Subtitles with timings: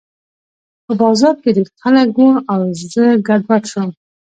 [0.85, 2.61] په بازار کې ډېر خلک وو او
[2.93, 3.89] زه ګډوډ شوم